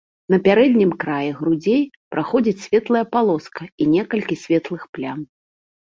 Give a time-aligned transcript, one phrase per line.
[0.33, 1.85] На пярэднім краі грудзей
[2.17, 5.19] праходзіць светлая палоска і некалькі светлых плям.